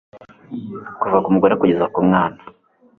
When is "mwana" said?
2.07-2.39